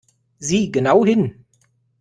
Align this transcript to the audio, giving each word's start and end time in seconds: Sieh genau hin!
Sieh 0.39 0.71
genau 0.71 1.05
hin! 1.05 1.45